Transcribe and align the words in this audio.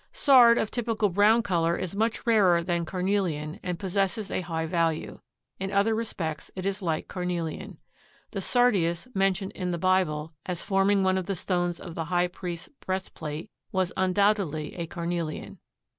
Sard 0.11 0.57
of 0.57 0.71
typical 0.71 1.09
brown 1.09 1.43
color 1.43 1.77
is 1.77 1.95
much 1.95 2.25
rarer 2.25 2.63
than 2.63 2.85
carnelian 2.87 3.59
and 3.61 3.77
possesses 3.77 4.31
a 4.31 4.41
high 4.41 4.65
value. 4.65 5.19
In 5.59 5.71
other 5.71 5.93
respects 5.93 6.49
it 6.55 6.65
is 6.65 6.81
like 6.81 7.07
carnelian. 7.07 7.77
The 8.31 8.41
sardius 8.41 9.07
mentioned 9.13 9.51
in 9.51 9.69
the 9.69 9.77
Bible 9.77 10.33
as 10.43 10.63
forming 10.63 11.03
one 11.03 11.19
of 11.19 11.27
the 11.27 11.35
stones 11.35 11.79
of 11.79 11.93
the 11.93 12.05
High 12.05 12.29
Priest's 12.29 12.69
breastplate 12.83 13.51
was 13.71 13.93
undoubtedly 13.95 14.73
a 14.75 14.87
carnelian. 14.87 15.59